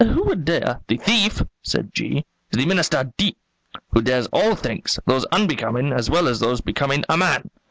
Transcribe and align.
Who 0.07 0.23
would 0.23 0.45
dare" 0.45 0.79
"The 0.87 0.97
thief," 0.97 1.43
said 1.61 1.91
G, 1.93 2.25
"is 2.49 2.57
the 2.59 2.65
Minister 2.65 3.11
D, 3.19 3.37
who 3.91 4.01
dares 4.01 4.25
all 4.33 4.55
things, 4.55 4.99
those 5.05 5.25
unbecoming 5.25 5.93
as 5.93 6.09
well 6.09 6.27
as 6.27 6.39
those 6.39 6.59
becoming 6.59 7.03
a 7.07 7.15
man. 7.17 7.51